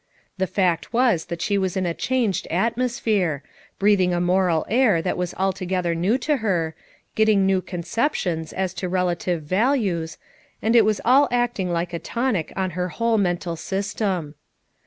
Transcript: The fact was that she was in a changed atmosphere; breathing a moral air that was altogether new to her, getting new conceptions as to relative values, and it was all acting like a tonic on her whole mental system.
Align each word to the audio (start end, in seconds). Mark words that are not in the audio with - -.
The 0.39 0.47
fact 0.47 0.93
was 0.93 1.25
that 1.25 1.43
she 1.43 1.59
was 1.59 1.77
in 1.77 1.85
a 1.85 1.93
changed 1.93 2.47
atmosphere; 2.49 3.43
breathing 3.77 4.15
a 4.15 4.19
moral 4.19 4.65
air 4.67 4.99
that 4.99 5.15
was 5.15 5.35
altogether 5.35 5.93
new 5.93 6.17
to 6.17 6.37
her, 6.37 6.73
getting 7.13 7.45
new 7.45 7.61
conceptions 7.61 8.51
as 8.51 8.73
to 8.73 8.89
relative 8.89 9.43
values, 9.43 10.17
and 10.59 10.75
it 10.75 10.85
was 10.85 11.01
all 11.05 11.27
acting 11.29 11.71
like 11.71 11.93
a 11.93 11.99
tonic 11.99 12.51
on 12.55 12.71
her 12.71 12.87
whole 12.89 13.19
mental 13.19 13.55
system. 13.55 14.33